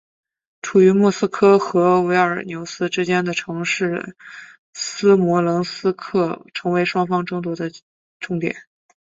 [0.63, 4.15] 处于莫斯科和维尔纽斯之间的城市
[4.73, 7.53] 斯摩棱斯克成为双方争夺
[8.19, 8.63] 重点。